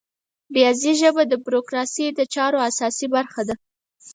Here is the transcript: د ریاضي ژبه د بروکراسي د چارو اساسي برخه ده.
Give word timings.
د 0.51 0.53
ریاضي 0.57 0.93
ژبه 1.01 1.23
د 1.27 1.33
بروکراسي 1.45 2.05
د 2.13 2.19
چارو 2.33 2.57
اساسي 2.69 3.07
برخه 3.15 3.41
ده. 3.47 3.55